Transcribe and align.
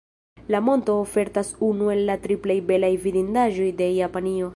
La 0.53 0.59
monto 0.67 0.95
ofertas 1.01 1.51
unu 1.67 1.91
el 1.95 2.01
la 2.07 2.15
tri 2.23 2.37
plej 2.47 2.57
belaj 2.71 2.93
vidindaĵoj 3.05 3.69
de 3.83 3.91
Japanio. 3.99 4.49